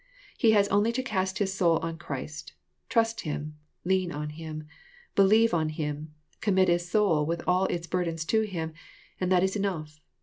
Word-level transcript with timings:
He 0.35 0.49
has 0.53 0.67
only 0.69 0.91
to 0.93 1.03
cast 1.03 1.37
his 1.37 1.53
soul 1.53 1.77
on 1.83 1.99
Christ, 1.99 2.53
trust 2.89 3.21
Him, 3.21 3.59
lean 3.85 4.11
on 4.11 4.31
Him, 4.31 4.67
believe 5.13 5.53
on 5.53 5.69
Him, 5.69 6.11
commit 6.39 6.69
his 6.69 6.89
soul 6.89 7.23
with 7.23 7.43
all 7.47 7.65
its 7.65 7.85
burdens 7.85 8.25
to 8.25 8.41
Him, 8.41 8.73
and 9.19 9.31
that 9.31 9.43
is 9.43 9.55
enough. 9.55 9.99